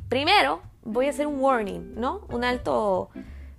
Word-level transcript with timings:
primero 0.08 0.64
voy 0.84 1.06
a 1.06 1.12
hacer 1.12 1.28
un 1.28 1.40
warning, 1.40 1.94
¿no? 1.94 2.22
Un 2.30 2.44
alto 2.44 3.12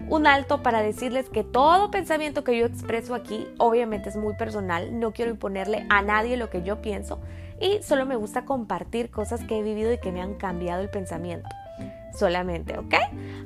un 0.09 0.27
alto 0.27 0.63
para 0.63 0.83
decirles 0.83 1.29
que 1.29 1.45
todo 1.45 1.91
pensamiento 1.91 2.45
que 2.45 2.57
yo 2.59 2.67
expreso 2.67 3.15
aquí 3.15 3.47
obviamente 3.59 4.09
es 4.09 4.17
muy 4.17 4.35
personal, 4.35 4.99
no 4.99 5.13
quiero 5.13 5.31
imponerle 5.31 5.87
a 5.89 6.03
nadie 6.03 6.37
lo 6.37 6.51
que 6.51 6.63
yo 6.63 6.81
pienso 6.83 7.21
y 7.61 7.83
solo 7.83 8.07
me 8.07 8.17
gusta 8.17 8.45
compartir 8.45 9.11
cosas 9.11 9.45
que 9.45 9.59
he 9.59 9.63
vivido 9.63 9.93
y 9.93 9.99
que 9.99 10.13
me 10.13 10.23
han 10.23 10.35
cambiado 10.35 10.81
el 10.81 10.89
pensamiento. 10.89 11.49
Solamente, 12.15 12.77
¿ok? 12.79 12.95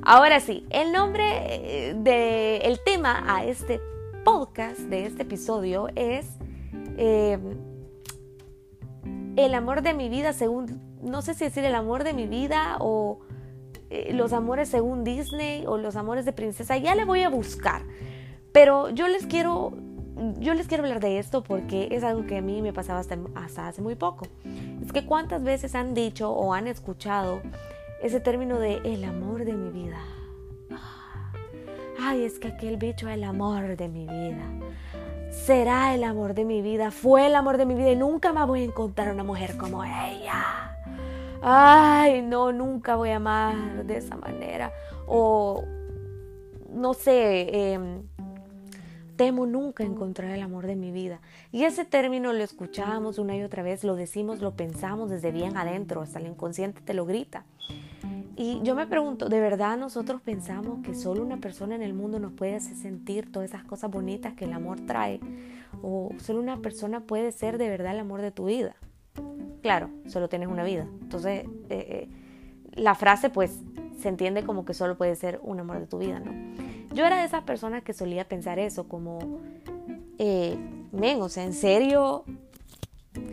Ahora 0.01 0.39
sí, 0.39 0.65
el 0.69 0.91
nombre 0.91 1.93
del 1.95 2.07
eh, 2.07 2.61
el 2.63 2.79
tema 2.83 3.23
a 3.27 3.43
este 3.45 3.79
podcast, 4.23 4.79
de 4.79 5.05
este 5.05 5.23
episodio, 5.23 5.89
es 5.95 6.25
eh, 6.97 7.37
el 9.35 9.53
amor 9.53 9.81
de 9.81 9.93
mi 9.93 10.09
vida 10.09 10.33
según, 10.33 10.81
no 11.01 11.21
sé 11.21 11.35
si 11.35 11.43
decir 11.43 11.63
el 11.65 11.75
amor 11.75 12.03
de 12.03 12.13
mi 12.13 12.25
vida 12.25 12.77
o 12.79 13.19
eh, 13.95 14.13
los 14.13 14.33
amores 14.33 14.69
según 14.69 15.03
Disney 15.03 15.65
o 15.65 15.77
los 15.77 15.95
amores 15.95 16.25
de 16.25 16.33
princesa, 16.33 16.77
ya 16.77 16.95
le 16.95 17.05
voy 17.05 17.21
a 17.23 17.29
buscar. 17.29 17.83
Pero 18.51 18.89
yo 18.89 19.07
les 19.07 19.25
quiero, 19.25 19.73
yo 20.39 20.53
les 20.53 20.67
quiero 20.67 20.83
hablar 20.83 20.99
de 20.99 21.19
esto 21.19 21.43
porque 21.43 21.89
es 21.91 22.03
algo 22.03 22.25
que 22.25 22.37
a 22.37 22.41
mí 22.41 22.61
me 22.61 22.73
pasaba 22.73 22.99
hasta, 22.99 23.17
hasta 23.35 23.67
hace 23.67 23.81
muy 23.81 23.95
poco. 23.95 24.27
Es 24.83 24.91
que 24.91 25.05
cuántas 25.05 25.43
veces 25.43 25.75
han 25.75 25.93
dicho 25.93 26.31
o 26.31 26.53
han 26.53 26.67
escuchado 26.67 27.41
ese 28.01 28.19
término 28.19 28.59
de 28.59 28.81
el 28.83 29.03
amor 29.03 29.45
de 29.45 29.53
mi 29.53 29.69
vida. 29.71 29.99
Ay, 31.97 32.23
es 32.23 32.39
que 32.39 32.49
aquel 32.49 32.77
bicho 32.77 33.07
es 33.07 33.15
el 33.15 33.23
amor 33.23 33.77
de 33.77 33.87
mi 33.87 34.05
vida. 34.05 34.43
Será 35.31 35.95
el 35.95 36.03
amor 36.03 36.33
de 36.33 36.45
mi 36.45 36.61
vida, 36.61 36.91
fue 36.91 37.27
el 37.27 37.35
amor 37.35 37.57
de 37.57 37.65
mi 37.65 37.75
vida 37.75 37.91
y 37.91 37.95
nunca 37.95 38.31
más 38.31 38.47
voy 38.47 38.61
a 38.61 38.65
encontrar 38.65 39.11
una 39.11 39.23
mujer 39.23 39.57
como 39.57 39.83
ella 39.83 40.74
ay, 41.41 42.21
no, 42.21 42.51
nunca 42.51 42.95
voy 42.95 43.09
a 43.09 43.17
amar 43.17 43.85
de 43.85 43.97
esa 43.97 44.15
manera. 44.15 44.71
O, 45.07 45.63
no 46.69 46.93
sé, 46.93 47.73
em, 47.73 48.03
temo 49.15 49.45
nunca 49.45 49.83
encontrar 49.83 50.31
el 50.31 50.41
amor 50.41 50.67
de 50.67 50.75
mi 50.75 50.91
vida. 50.91 51.21
Y 51.51 51.63
ese 51.63 51.85
término 51.85 52.33
lo 52.33 52.43
escuchamos 52.43 53.17
una 53.17 53.35
y 53.35 53.43
otra 53.43 53.63
vez, 53.63 53.83
lo 53.83 53.95
decimos, 53.95 54.41
lo 54.41 54.55
pensamos 54.55 55.09
desde 55.09 55.31
bien 55.31 55.57
adentro, 55.57 56.01
hasta 56.01 56.19
el 56.19 56.27
inconsciente 56.27 56.81
te 56.81 56.93
lo 56.93 57.05
grita. 57.05 57.45
Y 58.37 58.59
yo 58.63 58.75
me 58.75 58.85
pregunto, 58.85 59.29
¿de 59.29 59.39
verdad 59.39 59.77
nosotros 59.77 60.21
pensamos 60.21 60.79
que 60.83 60.93
solo 60.93 61.21
una 61.21 61.37
persona 61.37 61.75
en 61.75 61.81
el 61.81 61.93
mundo 61.93 62.19
nos 62.19 62.33
puede 62.33 62.55
hacer 62.55 62.75
sentir 62.75 63.31
todas 63.31 63.49
esas 63.49 63.63
cosas 63.63 63.89
bonitas 63.89 64.33
que 64.33 64.43
el 64.43 64.51
amor 64.51 64.81
trae? 64.81 65.21
¿O 65.81 66.09
solo 66.17 66.41
una 66.41 66.57
persona 66.57 66.99
puede 66.99 67.31
ser 67.31 67.57
de 67.57 67.69
verdad 67.69 67.93
el 67.93 67.99
amor 67.99 68.21
de 68.21 68.31
tu 68.31 68.45
vida? 68.45 68.75
Claro, 69.61 69.89
solo 70.05 70.29
tienes 70.29 70.47
una 70.47 70.63
vida. 70.63 70.87
Entonces, 71.01 71.45
eh, 71.45 71.47
eh, 71.69 72.09
la 72.73 72.93
frase 72.93 73.29
pues 73.29 73.59
se 73.99 74.09
entiende 74.09 74.43
como 74.43 74.65
que 74.65 74.73
solo 74.73 74.97
puede 74.97 75.15
ser 75.15 75.39
un 75.41 75.59
amor 75.59 75.79
de 75.79 75.87
tu 75.87 75.97
vida, 75.97 76.19
¿no? 76.19 76.31
Yo 76.93 77.05
era 77.05 77.17
de 77.17 77.25
esas 77.25 77.43
personas 77.43 77.83
que 77.83 77.93
solía 77.93 78.27
pensar 78.27 78.59
eso, 78.59 78.87
como, 78.87 79.41
eh, 80.17 80.57
men, 80.91 81.21
o 81.21 81.29
sea, 81.29 81.43
en 81.43 81.53
serio, 81.53 82.23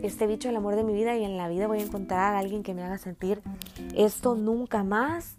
este 0.01 0.27
bicho 0.27 0.47
es 0.47 0.51
el 0.51 0.57
amor 0.57 0.75
de 0.75 0.83
mi 0.83 0.93
vida 0.93 1.15
y 1.15 1.23
en 1.23 1.37
la 1.37 1.47
vida 1.47 1.67
voy 1.67 1.79
a 1.79 1.83
encontrar 1.83 2.35
a 2.35 2.39
alguien 2.39 2.63
que 2.63 2.73
me 2.73 2.83
haga 2.83 2.97
sentir 2.97 3.41
esto 3.95 4.35
nunca 4.35 4.83
más. 4.83 5.35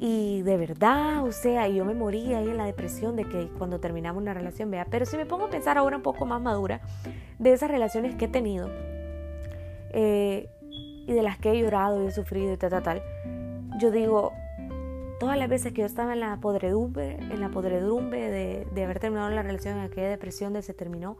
Y 0.00 0.42
de 0.42 0.56
verdad, 0.56 1.24
o 1.24 1.30
sea, 1.30 1.68
yo 1.68 1.84
me 1.84 1.94
moría 1.94 2.38
ahí 2.38 2.48
en 2.48 2.56
la 2.56 2.64
depresión 2.64 3.14
de 3.14 3.24
que 3.24 3.48
cuando 3.56 3.78
terminamos 3.78 4.20
una 4.20 4.34
relación, 4.34 4.68
vea, 4.70 4.84
pero 4.90 5.06
si 5.06 5.16
me 5.16 5.26
pongo 5.26 5.44
a 5.44 5.50
pensar 5.50 5.78
ahora 5.78 5.96
un 5.96 6.02
poco 6.02 6.26
más 6.26 6.42
madura 6.42 6.80
de 7.38 7.52
esas 7.52 7.70
relaciones 7.70 8.16
que 8.16 8.24
he 8.24 8.28
tenido, 8.28 8.68
eh, 9.92 10.48
y 10.62 11.12
de 11.12 11.22
las 11.22 11.38
que 11.38 11.52
he 11.52 11.58
llorado 11.58 12.02
y 12.02 12.06
he 12.06 12.10
sufrido 12.10 12.52
y 12.52 12.56
tal, 12.56 12.70
tal, 12.70 12.82
tal, 12.82 13.02
yo 13.78 13.90
digo, 13.90 14.32
todas 15.18 15.38
las 15.38 15.48
veces 15.48 15.72
que 15.72 15.80
yo 15.80 15.86
estaba 15.86 16.12
en 16.12 16.20
la 16.20 16.38
podredumbre, 16.40 17.16
en 17.16 17.40
la 17.40 17.50
podredumbre 17.50 18.30
de, 18.30 18.66
de 18.72 18.84
haber 18.84 18.98
terminado 18.98 19.30
la 19.30 19.42
relación, 19.42 19.78
en 19.78 19.84
aquella 19.84 20.08
depresión 20.08 20.52
de 20.52 20.62
se 20.62 20.74
terminó, 20.74 21.16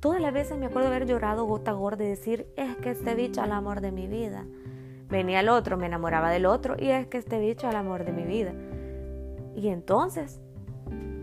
todas 0.00 0.20
las 0.20 0.32
veces 0.32 0.58
me 0.58 0.66
acuerdo 0.66 0.88
de 0.88 0.96
haber 0.96 1.08
llorado 1.08 1.44
gota 1.44 1.72
gorda 1.72 2.04
y 2.04 2.08
decir, 2.08 2.46
es 2.56 2.76
que 2.76 2.90
este 2.90 3.14
bicho 3.14 3.42
el 3.44 3.52
amor 3.52 3.80
de 3.80 3.92
mi 3.92 4.06
vida. 4.06 4.44
Venía 5.08 5.40
el 5.40 5.48
otro, 5.48 5.76
me 5.76 5.86
enamoraba 5.86 6.30
del 6.30 6.46
otro 6.46 6.76
y 6.78 6.90
es 6.90 7.06
que 7.06 7.18
este 7.18 7.38
bicho 7.40 7.68
el 7.68 7.76
amor 7.76 8.04
de 8.04 8.12
mi 8.12 8.22
vida. 8.22 8.52
Y 9.56 9.68
entonces, 9.68 10.40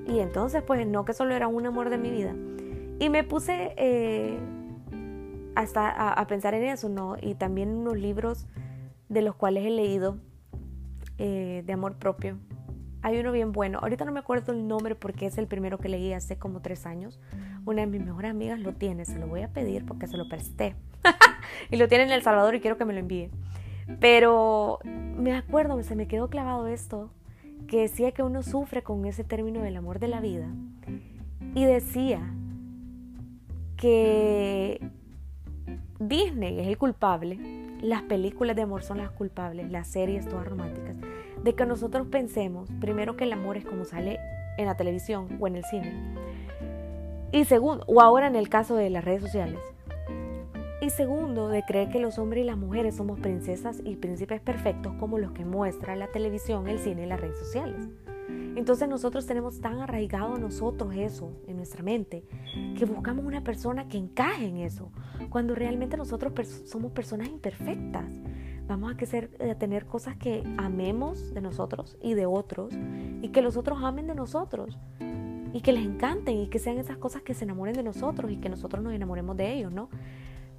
y 0.06 0.19
entonces 0.19 0.62
pues 0.64 0.85
no 0.85 1.06
que 1.06 1.14
solo 1.14 1.34
era 1.34 1.47
un 1.47 1.66
amor 1.66 1.90
de 1.90 1.97
mi 1.97 2.12
vida. 2.12 2.35
Y 3.00 3.09
me 3.09 3.24
puse 3.24 3.74
eh, 3.78 4.38
hasta 5.57 6.12
a, 6.12 6.28
pensar 6.28 6.53
en 6.53 6.66
eso, 6.66 6.88
¿no? 6.88 7.16
Y 7.19 7.34
también 7.34 7.69
unos 7.69 7.97
libros 7.97 8.45
de 9.09 9.23
los 9.23 9.34
cuales 9.34 9.66
he 9.66 9.72
leído 9.72 10.19
eh, 11.18 11.63
de 11.66 11.73
amor 11.73 11.95
propio. 11.95 12.38
Hay 13.01 13.18
uno 13.19 13.31
bien 13.31 13.53
bueno, 13.53 13.79
ahorita 13.81 14.06
no 14.06 14.12
me 14.12 14.19
acuerdo 14.19 14.53
el 14.53 14.67
nombre 14.67 14.94
porque 14.94 15.25
es 15.25 15.40
el 15.40 15.47
primero 15.47 15.79
que 15.79 15.90
leí 15.90 16.13
hace 16.13 16.38
como 16.38 16.62
tres 16.62 16.85
años. 16.85 17.19
Una 17.66 17.81
de 17.81 17.88
mis 17.88 18.06
mejores 18.06 18.29
amigas 18.29 18.59
lo 18.59 18.73
tiene, 18.73 19.06
se 19.06 19.17
lo 19.17 19.25
voy 19.25 19.41
a 19.41 19.47
pedir 19.47 19.84
porque 19.84 20.06
se 20.06 20.16
lo 20.16 20.29
presté. 20.29 20.75
y 21.72 21.78
lo 21.78 21.88
tiene 21.88 22.03
en 22.03 22.12
El 22.12 22.22
Salvador 22.22 22.53
y 22.53 22.59
quiero 22.59 22.78
que 22.78 22.85
me 22.85 22.94
lo 22.94 23.00
envíe. 23.00 23.31
Pero 24.00 24.78
me 24.84 25.35
acuerdo, 25.35 25.81
se 25.81 25.96
me 25.96 26.07
quedó 26.07 26.29
clavado 26.29 26.67
esto, 26.67 27.09
que 27.67 27.81
decía 27.81 28.12
que 28.12 28.22
uno 28.22 28.44
sufre 28.44 28.84
con 28.84 29.06
ese 29.06 29.23
término 29.23 29.63
del 29.63 29.78
amor 29.78 29.97
de 29.97 30.07
la 30.07 30.22
vida. 30.22 30.50
Y 31.56 31.66
decía 31.66 32.22
que 33.75 34.91
Disney 36.00 36.59
es 36.59 36.68
el 36.68 36.78
culpable, 36.78 37.40
las 37.81 38.03
películas 38.03 38.56
de 38.56 38.62
amor 38.62 38.84
son 38.84 39.00
las 39.00 39.09
culpables, 39.09 39.72
las 39.72 39.88
series 39.88 40.28
todas 40.28 40.47
románticas, 40.47 40.96
de 41.44 41.56
que 41.56 41.66
nosotros 41.66 42.08
pensemos, 42.08 42.69
primero 42.80 43.18
que 43.18 43.24
el 43.24 43.34
amor 43.34 43.58
es 43.58 43.66
como 43.66 43.84
sale 43.84 44.19
en 44.58 44.68
la 44.68 44.75
televisión 44.75 45.28
o 45.40 45.47
en 45.47 45.56
el 45.56 45.66
cine, 45.66 46.16
y 47.31 47.46
segundo, 47.46 47.84
o 47.88 48.00
ahora 48.02 48.28
en 48.28 48.35
el 48.35 48.47
caso 48.47 48.75
de 48.75 48.91
las 48.91 49.03
redes 49.03 49.24
sociales, 49.24 49.59
y 50.81 50.91
segundo, 50.91 51.50
de 51.50 51.63
creer 51.63 51.90
que 51.90 52.00
los 52.00 52.19
hombres 52.19 52.44
y 52.44 52.46
las 52.46 52.58
mujeres 52.58 52.96
somos 52.96 53.19
princesas 53.19 53.81
y 53.84 53.96
príncipes 53.96 54.40
perfectos 54.40 54.94
como 55.00 55.18
los 55.18 55.31
que 55.31 55.46
muestra 55.46 55.96
la 55.96 56.08
televisión, 56.08 56.68
el 56.68 56.78
cine 56.78 57.03
y 57.03 57.08
las 57.08 57.19
redes 57.19 57.40
sociales. 57.40 57.90
Entonces 58.57 58.90
nosotros 58.90 59.28
tenemos 59.28 59.62
tan 59.62 59.81
arraigado 59.81 60.40
nosotros 60.40 60.95
eso 60.95 61.31
en 61.45 61.57
nuestra 61.57 61.84
mente 61.84 62.23
que 62.75 62.85
buscamos 62.85 63.23
una 63.23 63.44
persona 63.44 63.88
que 63.88 64.00
encaje 64.00 64.47
en 64.47 64.57
eso, 64.57 64.91
cuando 65.29 65.53
realmente 65.53 65.95
nosotros 65.95 66.34
somos 66.66 66.91
personas 66.91 67.28
imperfectas. 67.28 68.12
Vamos 68.67 68.91
a, 68.91 69.46
a 69.51 69.56
tener 69.59 69.85
cosas 69.85 70.17
que 70.17 70.41
amemos 70.57 71.35
de 71.35 71.41
nosotros 71.41 71.97
y 72.01 72.16
de 72.16 72.25
otros 72.25 72.73
y 73.22 73.29
que 73.29 73.44
los 73.44 73.57
otros 73.57 73.78
amen 73.84 74.07
de 74.07 74.16
nosotros 74.16 74.79
y 75.53 75.62
que 75.62 75.72
les 75.72 75.85
encanten 75.85 76.40
y 76.40 76.47
que 76.47 76.57
sean 76.57 76.79
esas 76.79 76.97
cosas 76.97 77.22
que 77.22 77.35
se 77.35 77.44
enamoren 77.44 77.75
de 77.75 77.84
nosotros 77.84 78.31
y 78.31 78.38
que 78.38 78.50
nosotros 78.50 78.84
nos 78.84 78.91
enamoremos 78.91 79.38
de 79.38 79.53
ellos, 79.53 79.72
¿no? 79.72 79.90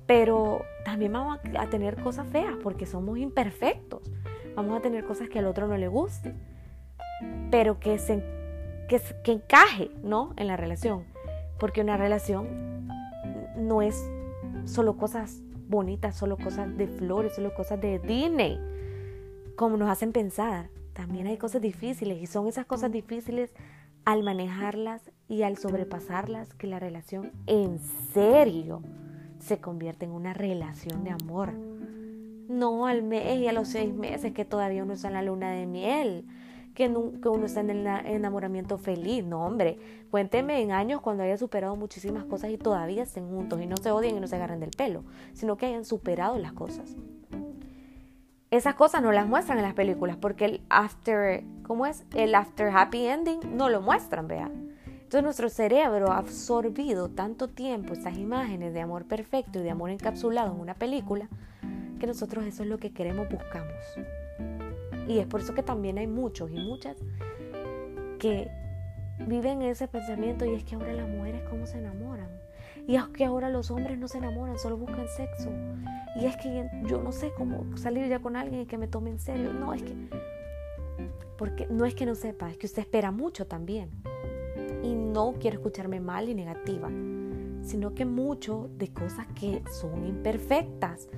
Pero 0.06 0.62
también 0.84 1.12
vamos 1.12 1.40
a, 1.56 1.62
a 1.62 1.68
tener 1.68 2.00
cosas 2.00 2.28
feas 2.28 2.54
porque 2.62 2.86
somos 2.86 3.18
imperfectos. 3.18 4.08
Vamos 4.54 4.78
a 4.78 4.82
tener 4.82 5.04
cosas 5.04 5.28
que 5.28 5.40
al 5.40 5.46
otro 5.46 5.66
no 5.66 5.76
le 5.76 5.88
guste 5.88 6.36
pero 7.50 7.78
que, 7.80 7.98
se, 7.98 8.22
que, 8.88 9.00
que 9.24 9.32
encaje 9.32 9.90
¿no? 10.02 10.34
en 10.36 10.46
la 10.46 10.56
relación. 10.56 11.04
Porque 11.58 11.80
una 11.80 11.96
relación 11.96 12.88
no 13.56 13.82
es 13.82 14.08
solo 14.64 14.96
cosas 14.96 15.42
bonitas, 15.68 16.16
solo 16.16 16.36
cosas 16.36 16.76
de 16.76 16.86
flores, 16.86 17.34
solo 17.34 17.54
cosas 17.54 17.80
de 17.80 17.98
Disney, 17.98 18.58
como 19.56 19.76
nos 19.76 19.90
hacen 19.90 20.12
pensar. 20.12 20.70
También 20.92 21.26
hay 21.26 21.36
cosas 21.36 21.62
difíciles 21.62 22.20
y 22.20 22.26
son 22.26 22.48
esas 22.48 22.66
cosas 22.66 22.90
difíciles 22.90 23.52
al 24.04 24.22
manejarlas 24.22 25.10
y 25.28 25.42
al 25.42 25.58
sobrepasarlas 25.58 26.54
que 26.54 26.66
la 26.66 26.78
relación 26.78 27.32
en 27.46 27.78
serio 28.14 28.82
se 29.38 29.58
convierte 29.60 30.06
en 30.06 30.12
una 30.12 30.32
relación 30.32 31.04
de 31.04 31.10
amor. 31.10 31.52
No 32.48 32.86
al 32.86 33.02
mes 33.02 33.38
y 33.40 33.46
a 33.46 33.52
los 33.52 33.68
seis 33.68 33.92
meses 33.92 34.32
que 34.32 34.44
todavía 34.44 34.82
uno 34.82 34.94
está 34.94 35.08
en 35.08 35.14
la 35.14 35.22
luna 35.22 35.50
de 35.50 35.66
miel 35.66 36.24
que, 36.78 36.86
uno 36.86 37.46
está 37.46 37.58
en 37.60 37.70
el 37.70 37.86
enamoramiento 38.06 38.78
feliz. 38.78 39.24
No, 39.24 39.44
hombre, 39.44 39.78
cuénteme 40.12 40.62
en 40.62 40.70
años 40.70 41.00
cuando 41.00 41.24
haya 41.24 41.36
superado 41.36 41.74
muchísimas 41.74 42.24
cosas 42.24 42.50
y 42.50 42.56
todavía 42.56 43.02
estén 43.02 43.28
juntos 43.28 43.60
y 43.60 43.66
no 43.66 43.76
se 43.76 43.90
odien 43.90 44.16
y 44.16 44.20
no 44.20 44.28
se 44.28 44.36
agarren 44.36 44.60
del 44.60 44.70
pelo, 44.70 45.02
sino 45.32 45.56
que 45.56 45.66
hayan 45.66 45.84
superado 45.84 46.38
las 46.38 46.52
cosas. 46.52 46.94
Esas 48.52 48.76
cosas 48.76 49.02
no 49.02 49.10
las 49.10 49.26
muestran 49.26 49.58
en 49.58 49.64
las 49.64 49.74
películas 49.74 50.16
porque 50.16 50.44
el 50.44 50.60
after, 50.70 51.42
¿cómo 51.64 51.84
es? 51.84 52.04
El 52.14 52.32
after 52.36 52.68
happy 52.68 53.06
ending 53.06 53.40
no 53.56 53.68
lo 53.68 53.82
muestran, 53.82 54.28
vea. 54.28 54.48
Entonces 54.86 55.24
nuestro 55.24 55.48
cerebro 55.48 56.12
ha 56.12 56.18
absorbido 56.18 57.08
tanto 57.08 57.48
tiempo 57.48 57.92
estas 57.92 58.16
imágenes 58.16 58.72
de 58.72 58.80
amor 58.80 59.04
perfecto 59.04 59.58
y 59.58 59.62
de 59.62 59.70
amor 59.70 59.90
encapsulado 59.90 60.54
en 60.54 60.60
una 60.60 60.74
película 60.74 61.28
que 61.98 62.06
nosotros 62.06 62.44
eso 62.44 62.62
es 62.62 62.68
lo 62.68 62.78
que 62.78 62.92
queremos, 62.92 63.28
buscamos. 63.28 63.74
Y 65.08 65.18
es 65.18 65.26
por 65.26 65.40
eso 65.40 65.54
que 65.54 65.62
también 65.62 65.98
hay 65.98 66.06
muchos 66.06 66.50
y 66.50 66.54
muchas 66.54 66.96
que 68.18 68.50
viven 69.26 69.62
ese 69.62 69.88
pensamiento 69.88 70.44
y 70.44 70.54
es 70.54 70.64
que 70.64 70.74
ahora 70.74 70.92
las 70.92 71.08
mujeres 71.08 71.42
cómo 71.48 71.66
se 71.66 71.78
enamoran. 71.78 72.28
Y 72.86 72.96
es 72.96 73.04
que 73.08 73.24
ahora 73.24 73.50
los 73.50 73.70
hombres 73.70 73.98
no 73.98 74.08
se 74.08 74.18
enamoran, 74.18 74.58
solo 74.58 74.76
buscan 74.76 75.06
sexo. 75.08 75.50
Y 76.16 76.26
es 76.26 76.36
que 76.36 76.68
yo 76.86 77.02
no 77.02 77.12
sé 77.12 77.32
cómo 77.36 77.76
salir 77.76 78.08
ya 78.08 78.20
con 78.20 78.36
alguien 78.36 78.62
y 78.62 78.66
que 78.66 78.78
me 78.78 78.88
tome 78.88 79.10
en 79.10 79.18
serio. 79.18 79.52
No, 79.52 79.74
es 79.74 79.82
que... 79.82 79.94
Porque 81.36 81.66
no 81.70 81.84
es 81.84 81.94
que 81.94 82.06
no 82.06 82.14
sepa, 82.14 82.50
es 82.50 82.56
que 82.56 82.66
usted 82.66 82.82
espera 82.82 83.10
mucho 83.10 83.46
también. 83.46 83.90
Y 84.82 84.94
no 84.94 85.34
quiero 85.38 85.58
escucharme 85.58 86.00
mal 86.00 86.28
y 86.28 86.34
negativa, 86.34 86.88
sino 87.62 87.94
que 87.94 88.04
mucho 88.04 88.68
de 88.76 88.92
cosas 88.92 89.26
que 89.38 89.62
son 89.70 90.06
imperfectas. 90.06 91.08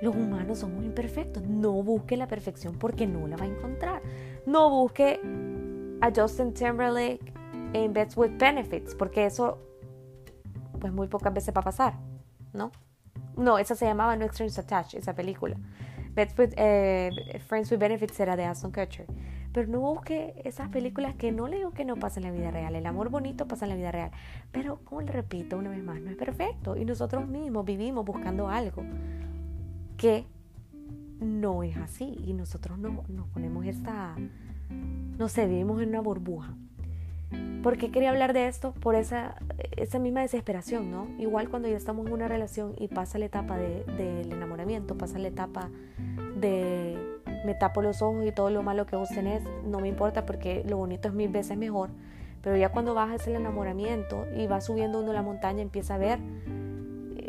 Los 0.00 0.14
humanos 0.14 0.58
somos 0.58 0.84
imperfectos. 0.84 1.42
No 1.44 1.72
busque 1.82 2.16
la 2.16 2.28
perfección 2.28 2.76
porque 2.78 3.06
no 3.06 3.26
la 3.26 3.36
va 3.36 3.44
a 3.44 3.48
encontrar. 3.48 4.02
No 4.46 4.70
busque 4.70 5.20
a 6.00 6.12
Justin 6.14 6.54
Timberlake 6.54 7.32
en 7.72 7.92
Beds 7.92 8.16
with 8.16 8.32
Benefits, 8.38 8.94
porque 8.94 9.26
eso 9.26 9.58
pues 10.80 10.92
muy 10.92 11.08
pocas 11.08 11.34
veces 11.34 11.54
va 11.54 11.60
a 11.60 11.64
pasar, 11.64 11.94
¿no? 12.52 12.70
No, 13.36 13.58
esa 13.58 13.74
se 13.74 13.84
llamaba 13.84 14.16
No 14.16 14.26
Strings 14.28 14.58
Attached, 14.58 14.98
esa 14.98 15.14
película. 15.14 15.56
Beds 16.14 16.34
with, 16.38 16.52
eh, 16.56 17.40
Friends 17.46 17.70
with 17.70 17.78
Benefits 17.78 18.18
era 18.20 18.36
de 18.36 18.44
Aston 18.44 18.72
Kutcher. 18.72 19.06
Pero 19.52 19.68
no 19.68 19.80
busque 19.80 20.40
esas 20.44 20.68
películas 20.68 21.14
que 21.14 21.32
no 21.32 21.48
le 21.48 21.56
digo 21.56 21.72
que 21.72 21.84
no 21.84 21.96
pasan 21.96 22.24
en 22.24 22.32
la 22.32 22.38
vida 22.38 22.50
real. 22.50 22.74
El 22.76 22.86
amor 22.86 23.08
bonito 23.08 23.48
pasa 23.48 23.64
en 23.64 23.70
la 23.70 23.76
vida 23.76 23.90
real. 23.90 24.10
Pero, 24.52 24.80
como 24.84 25.00
le 25.00 25.10
repito 25.10 25.56
una 25.56 25.70
vez 25.70 25.82
más, 25.82 26.00
no 26.00 26.10
es 26.10 26.16
perfecto. 26.16 26.76
Y 26.76 26.84
nosotros 26.84 27.26
mismos 27.26 27.64
vivimos 27.64 28.04
buscando 28.04 28.48
algo 28.48 28.82
que 29.98 30.24
no 31.20 31.62
es 31.62 31.76
así. 31.76 32.16
Y 32.24 32.32
nosotros 32.32 32.78
no, 32.78 33.04
nos 33.08 33.28
ponemos 33.28 33.66
esta 33.66 34.16
no 35.18 35.28
sé, 35.28 35.46
vivimos 35.46 35.82
en 35.82 35.90
una 35.90 36.00
burbuja. 36.00 36.54
¿Por 37.62 37.76
qué 37.76 37.90
quería 37.90 38.10
hablar 38.10 38.32
de 38.32 38.46
esto? 38.46 38.72
Por 38.72 38.94
esa, 38.94 39.34
esa 39.76 39.98
misma 39.98 40.20
desesperación, 40.20 40.90
¿no? 40.90 41.08
Igual 41.18 41.50
cuando 41.50 41.68
ya 41.68 41.76
estamos 41.76 42.06
en 42.06 42.12
una 42.12 42.28
relación 42.28 42.74
y 42.78 42.88
pasa 42.88 43.18
la 43.18 43.26
etapa 43.26 43.58
del 43.58 44.32
enamoramiento, 44.32 44.96
pasa 44.96 45.18
la 45.18 45.28
etapa 45.28 45.68
de 46.36 46.96
me 47.44 47.54
tapo 47.54 47.82
los 47.82 48.00
ojos 48.00 48.24
y 48.26 48.32
todo 48.32 48.50
lo 48.50 48.62
malo 48.62 48.86
que 48.86 48.96
vos 48.96 49.08
tenés, 49.08 49.42
no 49.64 49.80
me 49.80 49.88
importa 49.88 50.24
porque 50.24 50.64
lo 50.66 50.76
bonito 50.76 51.08
es 51.08 51.14
mil 51.14 51.28
veces 51.28 51.58
mejor. 51.58 51.90
Pero 52.42 52.56
ya 52.56 52.70
cuando 52.70 52.94
bajas 52.94 53.26
el 53.26 53.34
enamoramiento 53.34 54.24
y 54.36 54.46
va 54.46 54.60
subiendo 54.60 55.00
uno 55.00 55.12
la 55.12 55.22
montaña, 55.22 55.60
empieza 55.60 55.96
a 55.96 55.98
ver 55.98 56.20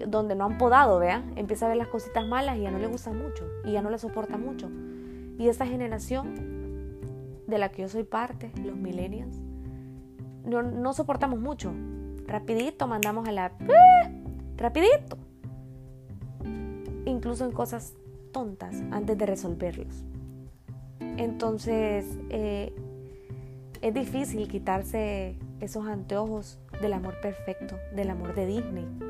donde 0.07 0.35
no 0.35 0.45
han 0.45 0.57
podado, 0.57 0.99
¿vea? 0.99 1.23
Empieza 1.35 1.65
a 1.65 1.69
ver 1.69 1.77
las 1.77 1.87
cositas 1.87 2.25
malas 2.27 2.57
y 2.57 2.61
ya 2.61 2.71
no 2.71 2.79
le 2.79 2.87
gusta 2.87 3.11
mucho 3.11 3.45
y 3.65 3.71
ya 3.73 3.81
no 3.81 3.89
le 3.89 3.97
soporta 3.97 4.37
mucho. 4.37 4.69
Y 5.37 5.47
esta 5.47 5.65
generación 5.65 6.35
de 7.47 7.57
la 7.57 7.69
que 7.69 7.83
yo 7.83 7.89
soy 7.89 8.03
parte, 8.03 8.51
los 8.63 8.75
millennials, 8.75 9.37
no, 10.45 10.93
soportamos 10.93 11.39
mucho. 11.39 11.73
Rapidito 12.27 12.87
mandamos 12.87 13.27
a 13.27 13.31
la... 13.31 13.51
Rapidito. 14.57 15.17
Incluso 17.05 17.45
en 17.45 17.51
cosas 17.51 17.93
tontas 18.31 18.75
antes 18.91 19.17
de 19.17 19.25
resolverlos. 19.25 20.03
Entonces 20.99 22.05
eh, 22.29 22.73
es 23.81 23.93
difícil 23.93 24.47
quitarse 24.47 25.37
esos 25.59 25.87
anteojos 25.87 26.59
del 26.81 26.93
amor 26.93 27.19
perfecto, 27.21 27.77
del 27.95 28.09
amor 28.09 28.35
de 28.35 28.45
Disney. 28.45 29.08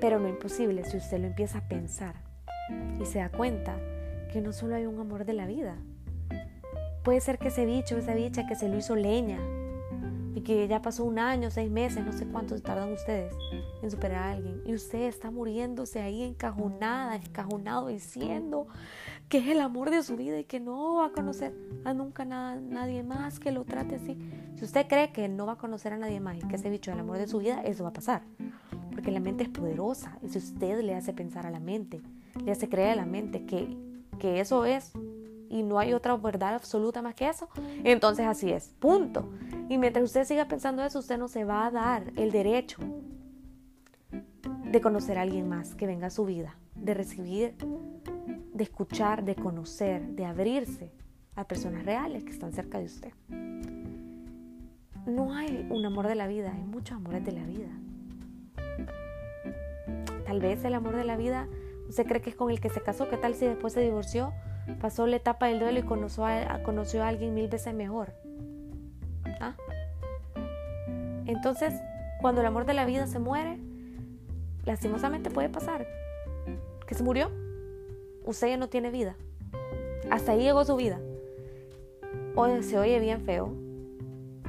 Pero 0.00 0.20
no 0.20 0.28
imposible 0.28 0.84
si 0.84 0.96
usted 0.96 1.18
lo 1.18 1.26
empieza 1.26 1.58
a 1.58 1.68
pensar 1.68 2.14
y 3.00 3.06
se 3.06 3.18
da 3.18 3.30
cuenta 3.30 3.76
que 4.32 4.40
no 4.40 4.52
solo 4.52 4.76
hay 4.76 4.86
un 4.86 5.00
amor 5.00 5.24
de 5.24 5.32
la 5.32 5.46
vida, 5.46 5.76
Puede 7.08 7.22
ser 7.22 7.38
que 7.38 7.48
ese 7.48 7.64
bicho, 7.64 7.96
esa 7.96 8.12
bicha 8.12 8.46
que 8.46 8.54
se 8.54 8.68
lo 8.68 8.76
hizo 8.76 8.94
leña 8.94 9.38
y 10.34 10.42
que 10.42 10.68
ya 10.68 10.82
pasó 10.82 11.06
un 11.06 11.18
año, 11.18 11.50
seis 11.50 11.70
meses, 11.70 12.04
no 12.04 12.12
sé 12.12 12.26
cuántos 12.26 12.62
tardan 12.62 12.92
ustedes 12.92 13.34
en 13.82 13.90
superar 13.90 14.24
a 14.24 14.30
alguien. 14.32 14.60
Y 14.66 14.74
usted 14.74 15.04
está 15.04 15.30
muriéndose 15.30 16.02
ahí 16.02 16.22
encajonada, 16.22 17.16
encajonado 17.16 17.86
diciendo 17.86 18.66
que 19.30 19.38
es 19.38 19.46
el 19.46 19.60
amor 19.60 19.88
de 19.88 20.02
su 20.02 20.16
vida 20.16 20.38
y 20.38 20.44
que 20.44 20.60
no 20.60 20.96
va 20.96 21.06
a 21.06 21.12
conocer 21.12 21.54
a 21.86 21.94
nunca 21.94 22.26
nada, 22.26 22.56
nadie 22.56 23.02
más 23.02 23.40
que 23.40 23.52
lo 23.52 23.64
trate 23.64 23.94
así. 23.94 24.18
Si 24.56 24.64
usted 24.66 24.86
cree 24.86 25.10
que 25.10 25.28
no 25.28 25.46
va 25.46 25.52
a 25.52 25.56
conocer 25.56 25.94
a 25.94 25.96
nadie 25.96 26.20
más 26.20 26.36
y 26.36 26.40
que 26.40 26.56
ese 26.56 26.68
bicho 26.68 26.90
es 26.90 26.96
el 26.96 27.00
amor 27.00 27.16
de 27.16 27.26
su 27.26 27.38
vida, 27.38 27.62
eso 27.62 27.84
va 27.84 27.88
a 27.88 27.94
pasar. 27.94 28.20
Porque 28.90 29.10
la 29.10 29.20
mente 29.20 29.44
es 29.44 29.48
poderosa. 29.48 30.18
Y 30.22 30.28
si 30.28 30.38
usted 30.38 30.82
le 30.82 30.94
hace 30.94 31.12
pensar 31.12 31.46
a 31.46 31.50
la 31.50 31.60
mente, 31.60 32.00
le 32.44 32.52
hace 32.52 32.68
creer 32.68 32.90
a 32.90 32.96
la 32.96 33.06
mente 33.06 33.46
que, 33.46 33.76
que 34.18 34.40
eso 34.40 34.64
es 34.64 34.92
y 35.50 35.62
no 35.62 35.78
hay 35.78 35.94
otra 35.94 36.16
verdad 36.16 36.54
absoluta 36.54 37.02
más 37.02 37.14
que 37.14 37.28
eso, 37.28 37.48
entonces 37.84 38.26
así 38.26 38.50
es, 38.50 38.74
punto. 38.78 39.30
Y 39.68 39.78
mientras 39.78 40.04
usted 40.04 40.24
siga 40.24 40.46
pensando 40.46 40.84
eso, 40.84 40.98
usted 40.98 41.18
no 41.18 41.28
se 41.28 41.44
va 41.44 41.66
a 41.66 41.70
dar 41.70 42.12
el 42.16 42.30
derecho 42.30 42.78
de 44.64 44.80
conocer 44.80 45.18
a 45.18 45.22
alguien 45.22 45.48
más 45.48 45.74
que 45.74 45.86
venga 45.86 46.08
a 46.08 46.10
su 46.10 46.24
vida, 46.24 46.56
de 46.74 46.94
recibir, 46.94 47.54
de 48.52 48.62
escuchar, 48.62 49.24
de 49.24 49.34
conocer, 49.34 50.02
de 50.08 50.24
abrirse 50.24 50.92
a 51.34 51.44
personas 51.44 51.84
reales 51.84 52.24
que 52.24 52.30
están 52.30 52.52
cerca 52.52 52.78
de 52.78 52.84
usted. 52.84 53.12
No 55.06 55.34
hay 55.34 55.66
un 55.70 55.86
amor 55.86 56.06
de 56.06 56.14
la 56.14 56.26
vida, 56.26 56.52
hay 56.52 56.64
muchos 56.64 56.96
amores 56.96 57.24
de 57.24 57.32
la 57.32 57.44
vida. 57.44 57.68
Tal 60.28 60.40
vez 60.40 60.62
el 60.66 60.74
amor 60.74 60.94
de 60.94 61.04
la 61.04 61.16
vida, 61.16 61.48
usted 61.88 62.04
cree 62.04 62.20
que 62.20 62.28
es 62.28 62.36
con 62.36 62.50
el 62.50 62.60
que 62.60 62.68
se 62.68 62.82
casó, 62.82 63.08
¿qué 63.08 63.16
tal 63.16 63.34
si 63.34 63.46
después 63.46 63.72
se 63.72 63.80
divorció? 63.80 64.34
pasó 64.78 65.06
la 65.06 65.16
etapa 65.16 65.46
del 65.46 65.58
duelo 65.58 65.78
y 65.78 65.82
conoció 65.84 66.26
a, 66.26 66.62
conoció 66.62 67.02
a 67.02 67.08
alguien 67.08 67.32
mil 67.32 67.48
veces 67.48 67.72
mejor. 67.72 68.12
¿Ah? 69.40 69.56
Entonces, 71.24 71.72
cuando 72.20 72.42
el 72.42 72.46
amor 72.46 72.66
de 72.66 72.74
la 72.74 72.84
vida 72.84 73.06
se 73.06 73.18
muere, 73.18 73.58
lastimosamente 74.66 75.30
puede 75.30 75.48
pasar 75.48 75.86
que 76.86 76.94
se 76.94 77.02
murió. 77.02 77.30
Usted 78.26 78.48
ya 78.48 78.56
no 78.58 78.68
tiene 78.68 78.90
vida. 78.90 79.16
Hasta 80.10 80.32
ahí 80.32 80.42
llegó 80.42 80.62
su 80.66 80.76
vida. 80.76 81.00
O 82.36 82.46
se 82.60 82.78
oye 82.78 83.00
bien 83.00 83.22
feo. 83.22 83.54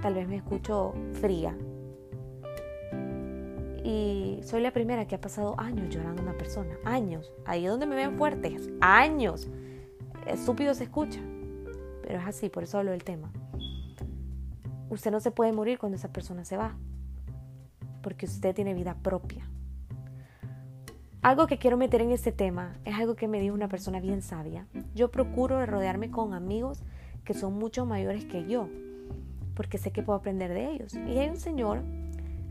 Tal 0.02 0.16
vez 0.16 0.28
me 0.28 0.36
escucho 0.36 0.94
fría. 1.22 1.56
Y 3.84 4.40
soy 4.44 4.62
la 4.62 4.72
primera 4.72 5.08
que 5.08 5.16
ha 5.16 5.22
pasado 5.22 5.56
años 5.58 5.90
llorando 5.90 6.22
a 6.22 6.26
una 6.26 6.38
persona. 6.38 6.78
Años. 6.86 7.32
Ahí 7.46 7.66
es 7.66 7.72
donde 7.72 7.86
me 7.86 7.96
ven 7.96 8.18
fuertes. 8.18 8.70
Años 8.82 9.50
estúpido 10.30 10.74
se 10.74 10.86
escucha, 10.86 11.20
pero 12.02 12.20
es 12.20 12.26
así, 12.26 12.50
por 12.50 12.64
eso 12.64 12.78
hablo 12.78 12.92
del 12.92 13.04
tema. 13.04 13.32
Usted 14.90 15.12
no 15.12 15.20
se 15.20 15.32
puede 15.32 15.52
morir 15.52 15.78
cuando 15.78 15.98
esa 15.98 16.12
persona 16.12 16.46
se 16.46 16.58
va, 16.58 16.76
porque 18.02 18.26
usted 18.26 18.56
tiene 18.56 18.74
vida 18.74 18.96
propia. 19.02 19.48
Algo 21.22 21.48
que 21.48 21.58
quiero 21.58 21.78
meter 21.78 22.02
en 22.02 22.12
este 22.12 22.32
tema 22.32 22.78
es 22.86 22.96
algo 22.96 23.16
que 23.16 23.28
me 23.28 23.42
dijo 23.42 23.54
una 23.54 23.68
persona 23.68 24.00
bien 24.00 24.22
sabia. 24.22 24.68
Yo 24.96 25.12
procuro 25.12 25.64
rodearme 25.66 26.12
con 26.12 26.34
amigos 26.34 26.82
que 27.26 27.34
son 27.34 27.54
mucho 27.54 27.86
mayores 27.86 28.26
que 28.26 28.48
yo, 28.48 28.70
porque 29.54 29.78
sé 29.78 29.92
que 29.92 30.02
puedo 30.02 30.18
aprender 30.18 30.54
de 30.54 30.72
ellos. 30.72 30.94
Y 30.94 31.20
hay 31.20 31.30
un 31.30 31.38
señor 31.38 31.84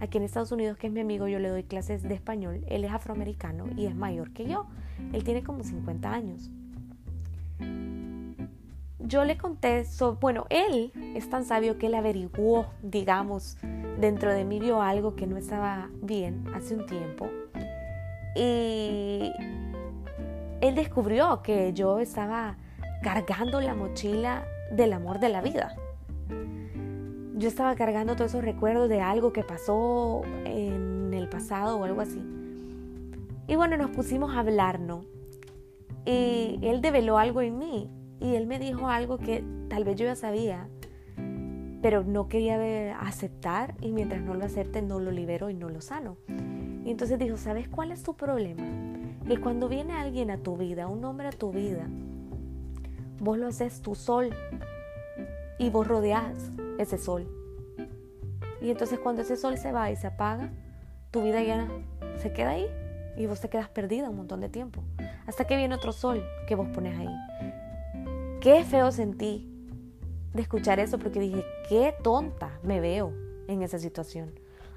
aquí 0.00 0.18
en 0.18 0.24
Estados 0.24 0.52
Unidos 0.52 0.76
que 0.76 0.88
es 0.88 0.92
mi 0.92 1.00
amigo, 1.00 1.28
yo 1.28 1.38
le 1.38 1.48
doy 1.48 1.64
clases 1.64 2.02
de 2.02 2.14
español, 2.14 2.64
él 2.68 2.84
es 2.84 2.92
afroamericano 2.92 3.66
y 3.76 3.86
es 3.86 3.94
mayor 3.94 4.32
que 4.32 4.46
yo. 4.46 4.66
Él 5.12 5.24
tiene 5.24 5.42
como 5.42 5.62
50 5.62 6.12
años 6.12 6.50
yo 9.08 9.24
le 9.24 9.38
conté, 9.38 9.84
bueno, 10.20 10.46
él 10.50 10.92
es 11.14 11.28
tan 11.30 11.44
sabio 11.44 11.78
que 11.78 11.86
él 11.86 11.94
averiguó, 11.94 12.66
digamos, 12.82 13.56
dentro 13.98 14.32
de 14.32 14.44
mí 14.44 14.60
vio 14.60 14.82
algo 14.82 15.16
que 15.16 15.26
no 15.26 15.38
estaba 15.38 15.88
bien 16.02 16.44
hace 16.54 16.74
un 16.74 16.86
tiempo. 16.86 17.28
Y 18.36 19.32
él 20.60 20.74
descubrió 20.74 21.42
que 21.42 21.72
yo 21.72 22.00
estaba 22.00 22.56
cargando 23.02 23.60
la 23.62 23.74
mochila 23.74 24.44
del 24.70 24.92
amor 24.92 25.20
de 25.20 25.30
la 25.30 25.40
vida. 25.40 25.74
Yo 27.38 27.46
estaba 27.46 27.76
cargando 27.76 28.16
todos 28.16 28.32
esos 28.32 28.44
recuerdos 28.44 28.88
de 28.88 29.00
algo 29.00 29.32
que 29.32 29.44
pasó 29.44 30.22
en 30.44 31.14
el 31.14 31.28
pasado 31.28 31.78
o 31.78 31.84
algo 31.84 32.00
así. 32.00 32.20
Y 33.46 33.54
bueno, 33.54 33.76
nos 33.76 33.92
pusimos 33.92 34.34
a 34.34 34.40
hablar, 34.40 34.80
¿no? 34.80 35.04
Y 36.04 36.58
él 36.62 36.80
develó 36.80 37.16
algo 37.16 37.40
en 37.40 37.56
mí 37.56 37.88
y 38.18 38.34
él 38.34 38.48
me 38.48 38.58
dijo 38.58 38.88
algo 38.88 39.18
que 39.18 39.44
tal 39.68 39.84
vez 39.84 39.94
yo 39.94 40.06
ya 40.06 40.16
sabía, 40.16 40.68
pero 41.80 42.02
no 42.02 42.28
quería 42.28 42.98
aceptar 42.98 43.76
y 43.80 43.92
mientras 43.92 44.20
no 44.20 44.34
lo 44.34 44.44
acepte 44.44 44.82
no 44.82 44.98
lo 44.98 45.12
libero 45.12 45.48
y 45.48 45.54
no 45.54 45.68
lo 45.68 45.80
sano. 45.80 46.16
Y 46.84 46.90
entonces 46.90 47.20
dijo, 47.20 47.36
¿sabes 47.36 47.68
cuál 47.68 47.92
es 47.92 48.02
tu 48.02 48.14
problema? 48.14 48.64
Que 49.28 49.38
cuando 49.38 49.68
viene 49.68 49.92
alguien 49.92 50.32
a 50.32 50.38
tu 50.38 50.56
vida, 50.56 50.88
un 50.88 51.04
hombre 51.04 51.28
a 51.28 51.32
tu 51.32 51.52
vida, 51.52 51.88
vos 53.20 53.38
lo 53.38 53.46
haces 53.46 53.80
tu 53.80 53.94
sol 53.94 54.30
y 55.56 55.70
vos 55.70 55.86
rodeas 55.86 56.50
ese 56.78 56.98
sol. 56.98 57.28
Y 58.60 58.70
entonces 58.70 58.98
cuando 58.98 59.22
ese 59.22 59.36
sol 59.36 59.58
se 59.58 59.72
va 59.72 59.90
y 59.90 59.96
se 59.96 60.06
apaga, 60.06 60.50
tu 61.10 61.22
vida 61.22 61.42
ya 61.42 61.68
se 62.20 62.32
queda 62.32 62.50
ahí 62.50 62.66
y 63.16 63.26
vos 63.26 63.40
te 63.40 63.48
quedas 63.48 63.68
perdida 63.68 64.10
un 64.10 64.16
montón 64.16 64.40
de 64.40 64.48
tiempo. 64.48 64.82
Hasta 65.26 65.46
que 65.46 65.56
viene 65.56 65.74
otro 65.74 65.92
sol 65.92 66.24
que 66.46 66.54
vos 66.54 66.68
pones 66.68 66.98
ahí. 66.98 67.14
Qué 68.40 68.64
feo 68.64 68.90
sentí 68.92 69.52
de 70.32 70.42
escuchar 70.42 70.78
eso 70.78 70.98
porque 70.98 71.20
dije, 71.20 71.44
qué 71.68 71.94
tonta 72.02 72.58
me 72.62 72.80
veo 72.80 73.12
en 73.48 73.62
esa 73.62 73.78
situación. 73.78 74.32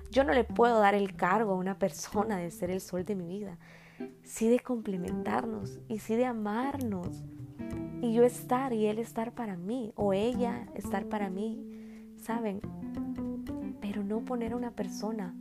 Yo 0.10 0.24
no 0.24 0.34
le 0.34 0.44
puedo 0.44 0.80
dar 0.80 0.96
el 0.96 1.16
cargo 1.16 1.54
a 1.54 1.56
una 1.56 1.78
persona 1.78 2.38
de 2.38 2.52
ser 2.52 2.70
el 2.70 2.82
sol 2.82 3.06
de 3.06 3.16
mi 3.16 3.28
vida. 3.28 3.58
Sí 4.24 4.50
de 4.50 4.60
complementarnos 4.60 5.80
y 5.88 6.00
sí 6.00 6.16
de 6.16 6.26
amarnos. 6.26 7.24
Y 8.02 8.14
yo 8.14 8.24
estar 8.24 8.74
y 8.74 8.88
él 8.88 8.98
estar 8.98 9.34
para 9.34 9.56
mí 9.56 9.94
o 9.96 10.14
ella 10.14 10.68
estar 10.74 11.06
para 11.06 11.30
mí, 11.30 11.71
¿saben? 12.22 12.62
Pero 13.82 14.04
no 14.04 14.22
poner 14.22 14.54
a 14.54 14.56
una 14.56 14.72
persona 14.72 15.36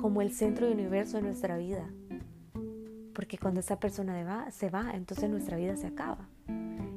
como 0.00 0.22
el 0.22 0.32
centro 0.32 0.68
y 0.68 0.72
universo 0.72 1.16
de 1.16 1.24
nuestra 1.24 1.58
vida. 1.58 1.90
Porque 3.12 3.38
cuando 3.38 3.60
esa 3.60 3.78
persona 3.78 4.50
se 4.50 4.70
va, 4.70 4.92
entonces 4.94 5.28
nuestra 5.28 5.56
vida 5.56 5.76
se 5.76 5.88
acaba. 5.88 6.28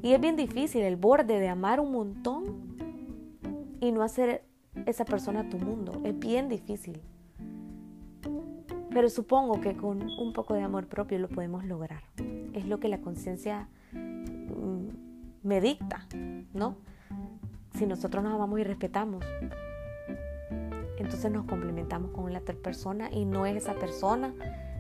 Y 0.02 0.14
es 0.14 0.22
bien 0.22 0.36
difícil 0.36 0.84
el 0.84 0.96
borde 0.96 1.40
de 1.40 1.50
amar 1.50 1.80
un 1.80 1.92
montón 1.92 2.78
y 3.82 3.92
no 3.92 4.04
hacer 4.04 4.44
esa 4.86 5.06
persona 5.06 5.50
tu 5.50 5.58
mundo. 5.58 6.02
Es 6.04 6.18
bien 6.18 6.48
difícil. 6.48 7.02
Pero 8.92 9.10
supongo 9.10 9.60
que 9.60 9.76
con 9.76 10.04
un 10.04 10.34
poco 10.34 10.54
de 10.54 10.62
amor 10.62 10.88
propio 10.88 11.18
lo 11.18 11.28
podemos 11.28 11.66
lograr. 11.66 12.04
Es 12.54 12.68
lo 12.68 12.80
que 12.80 12.88
la 12.88 13.02
conciencia 13.02 13.68
mm, 13.92 14.88
me 15.42 15.62
dicta, 15.62 16.08
¿no? 16.54 16.78
Si 17.76 17.86
nosotros 17.86 18.24
nos 18.24 18.34
amamos 18.34 18.60
y 18.60 18.64
respetamos, 18.64 19.24
entonces 20.98 21.32
nos 21.32 21.46
complementamos 21.46 22.12
con 22.12 22.32
la 22.32 22.40
otra 22.40 22.56
persona 22.56 23.10
y 23.12 23.26
no 23.26 23.46
es 23.46 23.58
esa 23.58 23.74
persona 23.74 24.34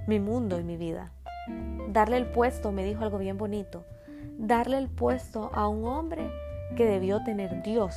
mi 0.07 0.19
mundo 0.19 0.59
y 0.59 0.63
mi 0.63 0.77
vida. 0.77 1.11
Darle 1.89 2.17
el 2.17 2.27
puesto, 2.27 2.71
me 2.71 2.85
dijo 2.85 3.03
algo 3.03 3.17
bien 3.17 3.37
bonito, 3.37 3.83
darle 4.37 4.77
el 4.77 4.89
puesto 4.89 5.51
a 5.53 5.67
un 5.67 5.85
hombre 5.85 6.29
que 6.75 6.85
debió 6.85 7.23
tener 7.23 7.61
Dios, 7.63 7.95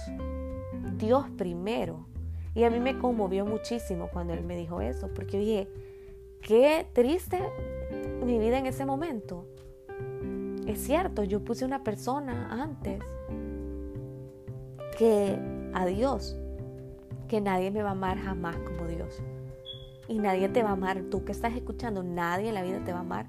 Dios 0.99 1.26
primero. 1.37 2.07
Y 2.55 2.65
a 2.65 2.71
mí 2.71 2.81
me 2.81 2.99
conmovió 2.99 3.45
muchísimo 3.45 4.09
cuando 4.12 4.33
él 4.33 4.45
me 4.45 4.57
dijo 4.57 4.81
eso, 4.81 5.11
porque 5.15 5.38
oye, 5.38 5.69
qué 6.41 6.87
triste 6.95 7.43
mi 8.25 8.38
vida 8.38 8.59
en 8.59 8.67
ese 8.67 8.87
momento. 8.87 9.47
Es 10.67 10.83
cierto, 10.83 11.23
yo 11.23 11.45
puse 11.45 11.65
una 11.65 11.85
persona 11.85 12.49
antes 12.50 13.00
que 14.97 15.38
a 15.75 15.87
Dios, 15.87 16.37
que 17.29 17.41
nadie 17.41 17.71
me 17.71 17.83
va 17.83 17.91
a 17.91 17.93
amar 17.93 18.19
jamás 18.19 18.57
como 18.57 18.87
Dios. 18.87 19.23
Y 20.09 20.19
nadie 20.19 20.49
te 20.49 20.62
va 20.62 20.71
a 20.71 20.73
amar, 20.73 21.03
tú 21.11 21.25
que 21.25 21.33
estás 21.33 21.55
escuchando, 21.55 22.03
nadie 22.03 22.49
en 22.49 22.55
la 22.55 22.62
vida 22.62 22.85
te 22.85 22.93
va 22.93 22.99
a 22.99 23.03
amar 23.03 23.26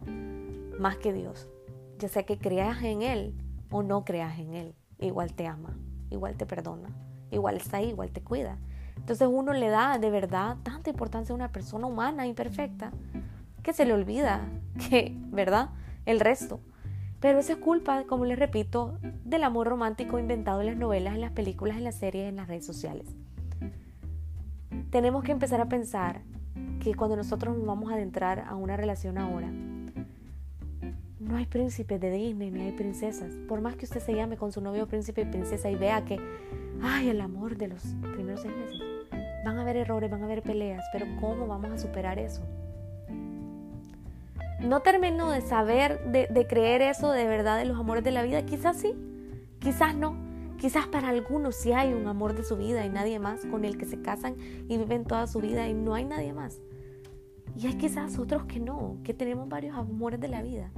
más 0.80 0.98
que 0.98 1.14
Dios. 1.14 1.50
Ya 1.98 2.08
sea 2.08 2.24
que 2.24 2.38
creas 2.38 2.84
en 2.84 3.02
Él 3.02 3.34
o 3.72 3.84
no 3.84 4.06
creas 4.06 4.38
en 4.40 4.54
Él, 4.54 4.76
igual 5.00 5.34
te 5.34 5.48
ama, 5.48 5.76
igual 6.10 6.38
te 6.38 6.46
perdona 6.46 6.90
igual 7.32 7.58
está 7.58 7.78
ahí, 7.78 7.90
igual 7.90 8.12
te 8.12 8.22
cuida. 8.22 8.58
Entonces 8.96 9.28
uno 9.32 9.54
le 9.54 9.70
da 9.70 9.98
de 10.00 10.10
verdad 10.10 10.58
tanta 10.64 10.90
importancia 10.90 11.34
a 11.34 11.36
una 11.36 11.52
persona 11.52 11.88
humana 11.88 12.26
imperfecta 12.26 12.92
que 13.64 13.74
se 13.74 13.86
le 13.86 13.94
olvida 13.94 14.42
que, 14.90 15.16
¿verdad? 15.32 15.70
El 16.06 16.20
resto. 16.20 16.60
Pero 17.20 17.40
eso 17.40 17.54
es 17.54 17.58
culpa, 17.58 18.04
como 18.04 18.26
les 18.26 18.38
repito, 18.38 19.00
del 19.26 19.44
amor 19.44 19.68
romántico 19.68 20.20
inventado 20.20 20.62
en 20.62 20.68
las 20.68 20.78
novelas, 20.78 21.16
en 21.16 21.22
las 21.22 21.32
películas, 21.32 21.78
en 21.78 21.84
las 21.84 21.96
series, 21.96 22.30
en 22.30 22.36
las 22.36 22.48
redes 22.48 22.66
sociales. 22.66 23.08
Tenemos 24.92 25.24
que 25.24 25.32
empezar 25.32 25.60
a 25.60 25.66
pensar 25.66 26.22
que 26.80 26.94
cuando 26.94 27.16
nosotros 27.16 27.58
nos 27.58 27.66
vamos 27.66 27.92
a 27.92 27.96
adentrar 27.96 28.46
a 28.48 28.56
una 28.56 28.78
relación 28.78 29.18
ahora, 29.18 29.52
no 31.20 31.36
hay 31.36 31.46
príncipes 31.46 32.00
de 32.00 32.12
Disney 32.12 32.52
ni 32.52 32.62
hay 32.62 32.72
princesas. 32.72 33.34
Por 33.48 33.62
más 33.62 33.76
que 33.76 33.86
usted 33.86 34.00
se 34.00 34.16
llame 34.16 34.38
con 34.38 34.52
su 34.52 34.62
novio 34.62 34.88
príncipe 34.88 35.22
y 35.22 35.26
princesa 35.26 35.70
y 35.70 35.76
vea 35.76 36.06
que 36.06 36.20
ay, 36.82 37.10
el 37.10 37.22
amor 37.22 37.58
de 37.58 37.68
los 37.68 37.82
primeros 38.14 38.42
seis 38.42 38.54
meses. 38.56 38.82
Van 39.44 39.58
a 39.58 39.62
haber 39.62 39.78
errores, 39.78 40.10
van 40.10 40.22
a 40.22 40.26
haber 40.26 40.44
peleas, 40.44 40.84
pero 40.94 41.06
¿cómo 41.20 41.48
vamos 41.48 41.72
a 41.72 41.78
superar 41.78 42.20
eso? 42.20 42.44
No 44.60 44.82
termino 44.82 45.30
de 45.30 45.42
saber, 45.42 46.04
de, 46.12 46.48
creer 46.48 46.82
eso 46.82 47.12
de 47.12 47.28
verdad 47.28 47.58
de 47.58 47.66
los 47.66 47.78
amores 47.78 48.04
de 48.04 48.12
la 48.12 48.24
vida. 48.24 48.44
Quizás 48.44 48.78
sí, 48.78 48.94
quizás 49.60 49.96
no. 49.96 50.16
Quizás 50.58 50.88
para 50.88 51.10
algunos 51.10 51.56
sí 51.56 51.72
hay 51.72 51.94
un 51.94 52.08
amor 52.08 52.36
de 52.36 52.44
su 52.44 52.58
vida 52.58 52.84
y 52.84 52.90
nadie 52.90 53.20
más 53.20 53.46
con 53.46 53.64
el 53.64 53.78
que 53.78 53.86
se 53.86 54.02
casan 54.02 54.36
y 54.68 54.78
viven 54.78 55.06
toda 55.06 55.28
su 55.28 55.40
vida 55.40 55.68
y 55.68 55.76
no 55.76 55.94
hay 55.94 56.06
nadie 56.06 56.34
más. 56.34 56.60
Y 57.56 57.68
hay 57.68 57.76
quizás 57.76 58.18
otros 58.18 58.46
que 58.46 58.60
no, 58.60 58.98
que 59.04 59.14
tenemos 59.14 59.48
varios 59.48 59.78
amores 59.78 60.20
de 60.20 60.28
la 60.28 60.42
vida, 60.42 60.72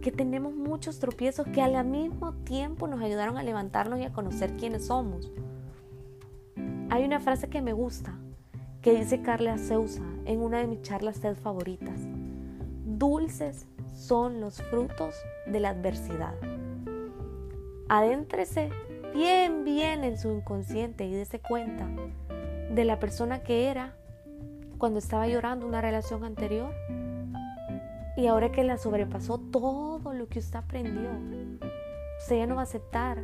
que 0.00 0.10
tenemos 0.10 0.54
muchos 0.54 0.98
tropiezos 0.98 1.46
que 1.48 1.60
al 1.60 1.84
mismo 1.86 2.32
tiempo 2.44 2.88
nos 2.88 3.02
ayudaron 3.02 3.36
a 3.36 3.42
levantarnos 3.42 4.00
y 4.00 4.04
a 4.04 4.12
conocer 4.12 4.56
quiénes 4.56 4.86
somos. 4.86 5.30
Hay 6.90 7.04
una 7.04 7.20
frase 7.20 7.48
que 7.48 7.60
me 7.60 7.74
gusta, 7.74 8.18
que 8.80 8.94
dice 8.94 9.20
Carla 9.20 9.58
Sousa 9.58 10.02
en 10.24 10.40
una 10.40 10.58
de 10.58 10.66
mis 10.66 10.80
charlas 10.80 11.20
TED 11.20 11.36
favoritas. 11.36 12.00
Dulces 12.98 13.66
son 13.94 14.40
los 14.40 14.60
frutos 14.60 15.14
de 15.46 15.60
la 15.60 15.70
adversidad. 15.70 16.34
Adéntrese 17.88 18.70
bien, 19.14 19.64
bien 19.64 20.02
en 20.02 20.18
su 20.18 20.32
inconsciente 20.32 21.06
y 21.06 21.14
dése 21.14 21.38
cuenta 21.38 21.88
de 22.74 22.84
la 22.84 22.98
persona 22.98 23.44
que 23.44 23.68
era 23.68 23.94
cuando 24.78 24.98
estaba 24.98 25.28
llorando 25.28 25.64
una 25.64 25.80
relación 25.80 26.24
anterior 26.24 26.74
y 28.16 28.26
ahora 28.26 28.50
que 28.50 28.64
la 28.64 28.78
sobrepasó 28.78 29.38
todo 29.38 30.12
lo 30.12 30.26
que 30.26 30.40
usted 30.40 30.56
aprendió, 30.56 31.10
usted 32.18 32.36
ya 32.36 32.46
no 32.48 32.56
va 32.56 32.62
a 32.62 32.64
aceptar 32.64 33.22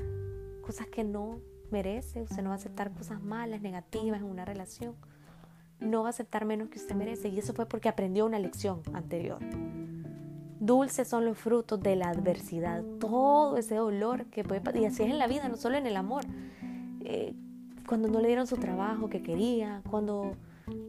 cosas 0.62 0.86
que 0.86 1.02
no 1.02 1.40
merece, 1.72 2.22
usted 2.22 2.44
no 2.44 2.50
va 2.50 2.54
a 2.54 2.58
aceptar 2.58 2.92
cosas 2.92 3.20
malas, 3.20 3.60
negativas 3.60 4.20
en 4.20 4.26
una 4.26 4.44
relación. 4.44 4.94
No 5.80 6.02
va 6.02 6.08
a 6.08 6.10
aceptar 6.10 6.44
menos 6.44 6.68
que 6.68 6.78
usted 6.78 6.94
merece. 6.94 7.28
Y 7.28 7.38
eso 7.38 7.52
fue 7.54 7.66
porque 7.66 7.88
aprendió 7.88 8.26
una 8.26 8.38
lección 8.38 8.82
anterior. 8.92 9.38
Dulces 10.60 11.08
son 11.08 11.24
los 11.24 11.36
frutos 11.36 11.82
de 11.82 11.96
la 11.96 12.10
adversidad. 12.10 12.82
Todo 13.00 13.56
ese 13.56 13.74
dolor 13.76 14.26
que 14.26 14.44
puede 14.44 14.62
Y 14.80 14.84
así 14.86 15.02
es 15.02 15.10
en 15.10 15.18
la 15.18 15.26
vida, 15.26 15.48
no 15.48 15.56
solo 15.56 15.76
en 15.76 15.86
el 15.86 15.96
amor. 15.96 16.24
Eh, 17.00 17.34
cuando 17.86 18.08
no 18.08 18.20
le 18.20 18.28
dieron 18.28 18.46
su 18.46 18.56
trabajo 18.56 19.10
que 19.10 19.22
quería, 19.22 19.82
cuando 19.90 20.36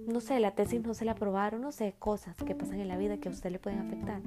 no 0.08 0.22
sé, 0.22 0.40
la 0.40 0.52
tesis 0.52 0.82
no 0.82 0.94
se 0.94 1.06
la 1.06 1.14
aprobaron, 1.14 1.62
no 1.62 1.72
sé, 1.72 1.96
cosas 1.98 2.36
que 2.38 2.56
pasan 2.56 2.80
en 2.80 2.88
la 2.88 2.98
vida 2.98 3.18
que 3.18 3.30
a 3.30 3.32
usted 3.32 3.52
le 3.52 3.60
pueden 3.60 3.80
afectar. 3.80 4.22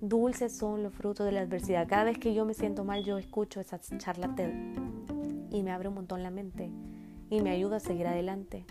Dulces 0.00 0.56
son 0.56 0.82
los 0.82 0.94
frutos 0.94 1.26
de 1.26 1.32
la 1.32 1.40
adversidad. 1.40 1.88
Cada 1.88 2.04
vez 2.04 2.18
que 2.18 2.34
yo 2.34 2.44
me 2.44 2.54
siento 2.54 2.84
mal, 2.84 3.04
yo 3.04 3.18
escucho 3.18 3.60
esa 3.60 3.80
charla 3.98 4.34
TED 4.34 4.52
y 5.50 5.62
me 5.62 5.72
abre 5.72 5.88
un 5.88 5.94
montón 5.94 6.22
la 6.22 6.30
mente 6.30 6.70
y 7.28 7.40
me 7.40 7.50
ayuda 7.50 7.76
a 7.76 7.80
seguir 7.80 8.06
adelante. 8.06 8.64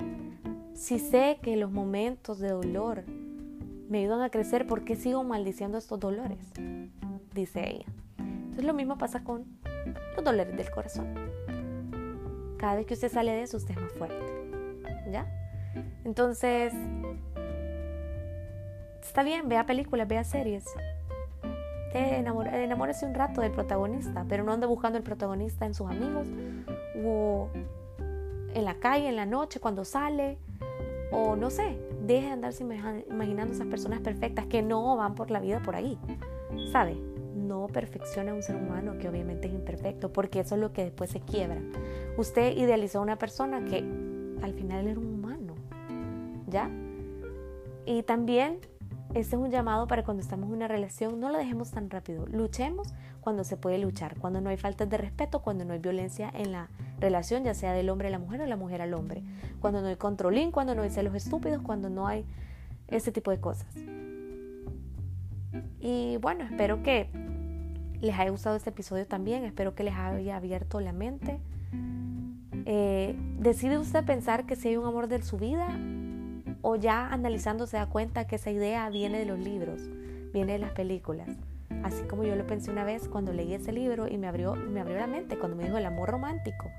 Si 0.80 0.98
sé 0.98 1.40
que 1.42 1.58
los 1.58 1.72
momentos 1.72 2.40
de 2.40 2.52
dolor 2.52 3.04
me 3.90 4.00
ayudan 4.00 4.22
a 4.22 4.30
crecer, 4.30 4.66
¿por 4.66 4.86
qué 4.86 4.96
sigo 4.96 5.26
maldiciendo 5.26 5.78
estos 5.78 6.00
dolores? 6.00 6.40
Dice 7.34 7.70
ella. 7.70 7.86
Entonces 8.18 8.64
lo 8.64 8.74
mismo 8.74 8.98
pasa 8.98 9.22
con 9.26 9.44
los 10.16 10.24
dolores 10.24 10.56
del 10.56 10.72
corazón. 10.72 11.14
Cada 12.58 12.76
vez 12.76 12.86
que 12.86 12.94
usted 12.94 13.12
sale 13.12 13.34
de 13.34 13.42
eso, 13.42 13.58
usted 13.58 13.72
es 13.72 13.82
más 13.82 13.92
fuerte. 13.92 14.24
¿Ya? 15.12 15.28
Entonces, 16.06 16.74
está 19.02 19.24
bien, 19.24 19.50
vea 19.50 19.66
películas, 19.66 20.08
vea 20.08 20.24
series. 20.24 20.64
enamórese 21.94 23.06
un 23.06 23.16
rato 23.16 23.42
del 23.42 23.52
protagonista, 23.52 24.26
pero 24.30 24.46
no 24.46 24.54
ande 24.54 24.66
buscando 24.66 24.98
el 24.98 25.04
protagonista 25.04 25.66
en 25.66 25.74
sus 25.74 25.90
amigos 25.90 26.30
o 27.04 27.50
en 28.54 28.64
la 28.64 28.76
calle, 28.76 29.10
en 29.10 29.18
la 29.18 29.26
noche, 29.26 29.60
cuando 29.60 29.84
sale, 29.84 30.38
o 31.12 31.36
no 31.36 31.50
sé, 31.50 31.78
deje 32.06 32.28
de 32.28 32.32
andarse 32.34 32.64
imaginando 32.64 33.54
esas 33.54 33.68
personas 33.68 34.02
perfectas 34.02 34.46
que 34.46 34.62
no 34.62 34.96
van 34.96 35.16
por 35.16 35.32
la 35.32 35.40
vida 35.40 35.62
por 35.62 35.76
ahí, 35.76 35.98
¿sabe? 36.72 36.96
No 37.36 37.68
perfecciona 37.68 38.32
a 38.32 38.36
un 38.36 38.44
ser 38.44 38.56
humano 38.56 38.98
que 39.00 39.10
obviamente 39.10 39.48
es 39.48 39.54
imperfecto, 39.54 40.12
porque 40.12 40.42
eso 40.42 40.56
es 40.56 40.62
lo 40.62 40.74
que 40.74 40.84
después 40.84 41.10
se 41.10 41.22
quiebra. 41.22 41.62
Usted 42.18 42.56
idealizó 42.58 43.00
a 43.00 43.02
una 43.02 43.18
persona 43.18 43.66
que 43.66 43.78
al 44.42 44.54
final 44.54 44.88
era 44.88 45.00
un 45.00 45.20
¿ya? 46.50 46.70
Y 47.86 48.04
también 48.04 48.60
este 49.14 49.36
es 49.36 49.42
un 49.42 49.50
llamado 49.50 49.88
para 49.88 50.04
cuando 50.04 50.22
estamos 50.22 50.50
en 50.50 50.56
una 50.56 50.68
relación, 50.68 51.20
no 51.20 51.30
lo 51.30 51.38
dejemos 51.38 51.72
tan 51.72 51.90
rápido. 51.90 52.28
Luchemos 52.28 52.94
cuando 53.22 53.44
se 53.44 53.58
puede 53.58 53.80
luchar, 53.80 54.18
cuando 54.20 54.42
no 54.42 54.50
hay 54.50 54.58
faltas 54.58 54.90
de 54.90 54.98
respeto, 54.98 55.42
cuando 55.42 55.66
no 55.66 55.74
hay 55.74 55.80
violencia 55.80 56.32
en 56.34 56.52
la 56.52 56.70
relación, 57.00 57.44
ya 57.44 57.54
sea 57.54 57.74
del 57.74 57.90
hombre 57.90 58.08
a 58.08 58.12
la 58.12 58.20
mujer 58.20 58.42
o 58.42 58.46
la 58.46 58.56
mujer 58.56 58.82
al 58.82 58.94
hombre. 58.94 59.24
Cuando 59.60 59.82
no 59.82 59.88
hay 59.88 59.96
controlín, 59.96 60.52
cuando 60.52 60.76
no 60.76 60.82
hay 60.82 60.90
celos 60.90 61.16
estúpidos, 61.16 61.62
cuando 61.62 61.90
no 61.90 62.08
hay 62.08 62.26
ese 62.88 63.12
tipo 63.12 63.32
de 63.32 63.40
cosas. 63.40 63.68
Y 65.80 66.18
bueno, 66.18 66.44
espero 66.44 66.84
que 66.84 67.10
les 68.02 68.18
haya 68.18 68.32
gustado 68.32 68.56
este 68.56 68.70
episodio 68.70 69.06
también, 69.06 69.44
espero 69.44 69.76
que 69.76 69.84
les 69.84 69.94
haya 69.96 70.38
abierto 70.38 70.80
la 70.80 70.94
mente 70.94 71.40
Eh, 72.66 73.16
¿Decide 73.40 73.80
usted 73.80 74.06
pensar 74.06 74.46
que 74.46 74.56
si 74.56 74.68
hay 74.68 74.78
un 74.78 74.86
amor 74.86 75.08
de 75.08 75.24
su 75.24 75.38
vida? 75.38 75.68
¿O 76.62 76.76
ya 76.76 77.08
analizando 77.08 77.66
se 77.66 77.78
da 77.78 77.88
cuenta 77.88 78.28
que 78.28 78.36
esa 78.36 78.52
idea 78.52 78.88
viene 78.90 79.18
de 79.18 79.26
los 79.26 79.40
libros, 79.40 79.82
viene 80.34 80.54
de 80.54 80.60
las 80.60 80.72
películas? 80.72 81.30
Así 81.84 82.04
como 82.04 82.24
yo 82.24 82.36
lo 82.36 82.46
pensé 82.46 82.72
una 82.72 82.84
vez 82.84 83.08
cuando 83.08 83.34
leí 83.34 83.54
ese 83.54 83.72
libro 83.72 84.08
y 84.08 84.18
me 84.18 84.28
abrió, 84.28 84.56
me 84.56 84.82
abrió 84.82 84.98
la 84.98 85.08
mente 85.08 85.38
cuando 85.38 85.56
me 85.56 85.64
dijo 85.64 85.78
el 85.78 85.86
amor 85.86 86.10
romántico. 86.10 86.70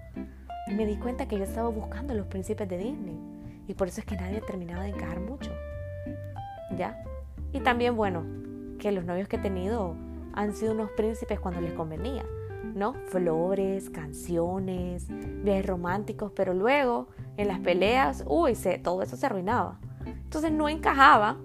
Me 0.69 0.87
di 0.87 0.97
cuenta 0.97 1.27
que 1.27 1.39
yo 1.39 1.45
estaba 1.45 1.69
buscando 1.69 2.15
los 2.15 2.27
príncipes 2.27 2.69
de 2.69 2.79
Disney. 2.79 3.19
Y 3.67 3.75
por 3.75 3.89
eso 3.89 4.01
es 4.01 4.07
que 4.07 4.17
nadie 4.17 4.41
terminaba 4.41 4.85
de 4.85 4.91
encajar 4.91 5.21
mucho. 5.21 5.53
¿Ya? 6.77 7.03
Y 7.53 7.61
también, 7.61 7.97
bueno, 7.97 8.25
que 8.79 8.93
los 8.93 9.05
novios 9.05 9.29
que 9.29 9.37
he 9.37 9.41
tenido 9.41 9.97
han 10.33 10.55
sido 10.55 10.73
unos 10.73 10.91
príncipes 10.93 11.41
cuando 11.41 11.61
les 11.61 11.73
convenía. 11.73 12.25
¿no? 12.75 12.95
Flores, 13.07 13.91
canciones, 13.91 15.07
viajes 15.43 15.67
románticos, 15.67 16.33
pero 16.35 16.55
luego 16.55 17.09
en 17.37 17.49
las 17.49 17.59
peleas, 17.61 18.25
uy, 18.27 18.55
se, 18.55 18.79
todo 18.79 19.03
eso 19.03 19.17
se 19.17 19.27
arruinaba. 19.27 19.79
Entonces 20.07 20.53
no 20.53 20.69
encajaba 20.69 21.39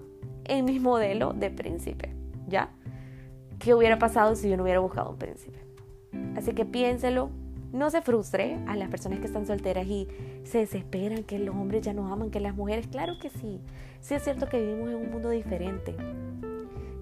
en 0.44 0.64
mi 0.64 0.78
modelo 0.78 1.32
de 1.32 1.50
príncipe, 1.50 2.14
¿ya? 2.46 2.70
¿Qué 3.58 3.74
hubiera 3.74 3.98
pasado 3.98 4.34
si 4.36 4.48
yo 4.48 4.56
no 4.56 4.62
hubiera 4.62 4.80
buscado 4.80 5.10
un 5.10 5.16
príncipe? 5.16 5.58
Así 6.36 6.52
que 6.52 6.64
piénselo, 6.64 7.30
no 7.72 7.90
se 7.90 8.02
frustre 8.02 8.58
a 8.66 8.76
las 8.76 8.88
personas 8.88 9.18
que 9.18 9.26
están 9.26 9.46
solteras 9.46 9.86
y 9.86 10.08
se 10.44 10.58
desesperan 10.58 11.24
que 11.24 11.38
los 11.38 11.54
hombres 11.54 11.82
ya 11.82 11.92
no 11.92 12.12
aman 12.12 12.30
que 12.30 12.40
las 12.40 12.54
mujeres. 12.54 12.86
Claro 12.86 13.18
que 13.20 13.30
sí. 13.30 13.60
Sí 14.00 14.14
es 14.14 14.22
cierto 14.22 14.48
que 14.48 14.60
vivimos 14.60 14.88
en 14.90 14.96
un 14.96 15.10
mundo 15.10 15.30
diferente 15.30 15.96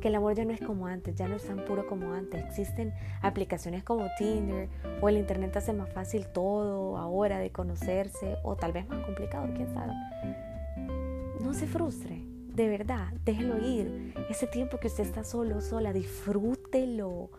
que 0.05 0.09
el 0.09 0.17
amor 0.17 0.35
ya 0.35 0.45
no 0.45 0.53
es 0.53 0.61
como 0.61 0.87
antes, 0.87 1.15
ya 1.15 1.29
no 1.29 1.37
es 1.37 1.47
tan 1.47 1.65
puro 1.65 1.87
como 1.87 2.13
antes. 2.13 2.45
Existen 2.45 2.93
aplicaciones 3.23 3.83
como 3.85 4.07
Tinder 4.19 4.69
o 5.01 5.09
el 5.09 5.17
Internet 5.17 5.57
hace 5.57 5.73
más 5.73 5.89
fácil 5.89 6.27
todo 6.27 6.99
ahora 6.99 7.39
de 7.39 7.51
conocerse 7.51 8.37
o 8.43 8.55
tal 8.55 8.73
vez 8.73 8.87
más 8.87 9.03
complicado, 9.07 9.49
quién 9.57 9.73
sabe. 9.73 9.95
No 11.41 11.55
se 11.55 11.67
frustre, 11.67 12.21
de 12.55 12.69
verdad, 12.69 13.13
déjelo 13.25 13.59
ir. 13.59 14.15
Ese 14.31 14.47
tiempo 14.47 14.79
que 14.79 14.87
usted 14.87 15.05
está 15.05 15.25
solo, 15.25 15.61
sola, 15.61 15.93
disfrútelo. 15.93 17.31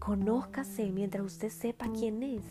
Conózcase 0.00 0.90
mientras 0.90 1.24
usted 1.24 1.50
sepa 1.50 1.86
quién 1.92 2.22
es. 2.22 2.42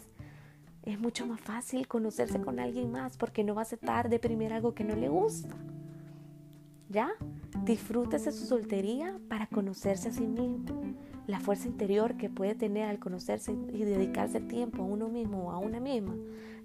Es 0.83 0.99
mucho 0.99 1.25
más 1.25 1.41
fácil 1.41 1.87
conocerse 1.87 2.39
con 2.39 2.59
alguien 2.59 2.91
más 2.91 3.17
porque 3.17 3.43
no 3.43 3.53
va 3.53 3.61
a 3.61 3.63
aceptar 3.63 4.09
de 4.09 4.19
primero 4.19 4.55
algo 4.55 4.73
que 4.73 4.85
no 4.85 4.95
le 4.95 5.09
gusta. 5.09 5.55
¿Ya? 6.89 7.09
Disfrútese 7.65 8.31
su 8.31 8.45
soltería 8.45 9.17
para 9.27 9.47
conocerse 9.47 10.09
a 10.09 10.13
sí 10.13 10.25
mismo. 10.25 10.95
La 11.27 11.39
fuerza 11.39 11.67
interior 11.67 12.15
que 12.15 12.29
puede 12.29 12.55
tener 12.55 12.87
al 12.87 12.99
conocerse 12.99 13.51
y 13.51 13.83
dedicarse 13.83 14.39
tiempo 14.39 14.83
a 14.83 14.85
uno 14.85 15.09
mismo 15.09 15.47
o 15.47 15.51
a 15.51 15.57
una 15.57 15.79
misma, 15.79 16.15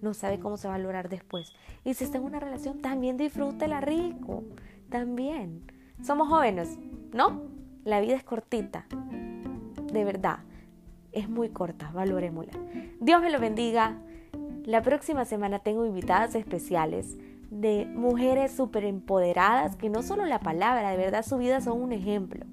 no 0.02 0.12
sabe 0.12 0.38
cómo 0.38 0.59
se 0.59 0.69
va 0.69 0.75
a 0.75 0.78
valorar 0.78 1.09
después. 1.09 1.54
Y 1.83 1.95
si 1.95 2.04
está 2.04 2.19
en 2.19 2.25
una 2.25 2.40
relación, 2.40 2.80
también 2.83 3.16
disfrútela 3.16 3.80
rico. 3.80 4.45
También. 4.90 5.62
Somos 6.02 6.28
jóvenes, 6.28 6.78
¿no? 7.12 7.42
La 7.85 8.00
vida 8.00 8.16
es 8.16 8.25
cortita. 8.25 8.87
De 9.92 10.04
verdad. 10.04 10.40
Es 11.12 11.28
muy 11.28 11.49
corta. 11.49 11.90
Valorémosla. 11.92 12.52
Dios 13.00 13.23
me 13.23 13.30
lo 13.30 13.38
bendiga. 13.38 13.99
La 14.64 14.82
próxima 14.82 15.25
semana 15.25 15.61
tengo 15.61 15.87
invitadas 15.87 16.35
especiales 16.35 17.16
de 17.50 17.87
mujeres 17.87 18.52
súper 18.52 18.85
empoderadas, 18.85 19.76
que 19.76 19.90
no 19.90 20.02
solo 20.02 20.25
la 20.25 20.38
palabra, 20.38 20.90
de 20.90 20.97
verdad 20.97 21.25
su 21.25 21.38
vida 21.38 21.61
son 21.61 21.80
un 21.80 21.92
ejemplo. 21.92 22.44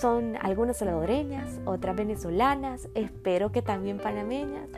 Son 0.00 0.36
algunas 0.40 0.78
salvadoreñas, 0.78 1.60
otras 1.66 1.96
venezolanas, 1.96 2.88
espero 2.94 3.52
que 3.52 3.60
también 3.60 3.98
panameñas. 3.98 4.68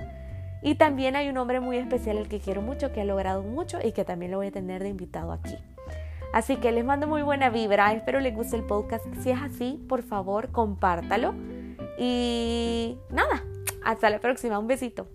Y 0.63 0.77
también 0.77 1.17
hay 1.17 1.29
un 1.29 1.37
hombre 1.39 1.61
muy 1.61 1.77
especial 1.77 2.19
al 2.19 2.29
que 2.29 2.41
quiero 2.41 2.63
mucho, 2.63 2.93
que 2.93 3.01
ha 3.01 3.05
logrado 3.05 3.43
mucho 3.43 3.79
y 3.83 3.93
que 3.93 4.05
también 4.05 4.33
lo 4.33 4.39
voy 4.39 4.49
a 4.49 4.53
tener 4.53 4.83
de 4.83 4.89
invitado 4.89 5.33
aquí. 5.33 5.57
Así 6.33 6.57
que 6.57 6.73
les 6.73 6.85
mando 6.85 7.07
muy 7.07 7.23
buena 7.23 7.51
vibra, 7.51 7.93
espero 7.93 8.21
les 8.21 8.35
guste 8.35 8.57
el 8.57 8.65
podcast. 8.65 9.05
Si 9.21 9.31
es 9.31 9.41
así, 9.41 9.85
por 9.89 10.03
favor, 10.03 10.51
compártalo. 10.51 11.35
Y 11.99 12.99
nada, 13.11 13.45
hasta 13.85 14.09
la 14.11 14.19
próxima, 14.19 14.59
un 14.59 14.67
besito. 14.67 15.07